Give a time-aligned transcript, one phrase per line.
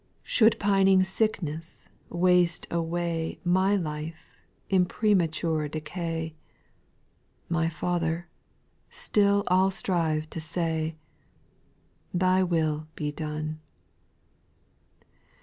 [0.21, 0.21] 3.
[0.23, 4.35] Should pining sickness waste away My life
[4.67, 6.33] in premature decay.
[7.49, 8.27] My Father,
[8.89, 10.95] still I '11 strive to say,"
[12.15, 13.59] Thy will be done.'